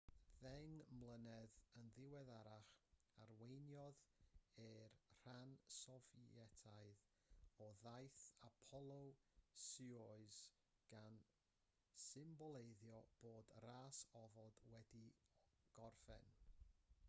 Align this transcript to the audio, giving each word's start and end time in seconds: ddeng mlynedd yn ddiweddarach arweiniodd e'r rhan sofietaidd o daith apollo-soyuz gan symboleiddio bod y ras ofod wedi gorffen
ddeng 0.43 0.69
mlynedd 0.99 1.55
yn 1.81 1.89
ddiweddarach 1.97 2.69
arweiniodd 3.25 3.99
e'r 4.63 4.87
rhan 5.25 5.53
sofietaidd 5.75 7.03
o 7.67 7.69
daith 7.83 8.25
apollo-soyuz 8.49 10.41
gan 10.95 11.21
symboleiddio 12.07 13.03
bod 13.27 13.55
y 13.59 13.63
ras 13.69 14.01
ofod 14.25 14.59
wedi 14.75 15.07
gorffen 15.79 16.37